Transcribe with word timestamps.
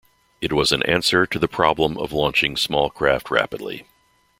It 0.41 0.51
was 0.51 0.71
an 0.71 0.81
answer 0.87 1.27
to 1.27 1.37
the 1.37 1.47
problem 1.47 1.95
of 1.99 2.11
launching 2.11 2.57
small 2.57 2.89
craft 2.89 3.29
rapidly. 3.29 3.85